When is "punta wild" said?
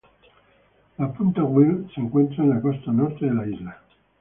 1.13-1.93